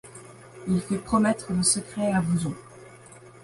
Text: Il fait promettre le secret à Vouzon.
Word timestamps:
Il 0.67 0.81
fait 0.81 0.97
promettre 0.97 1.53
le 1.53 1.61
secret 1.61 2.11
à 2.11 2.21
Vouzon. 2.21 2.55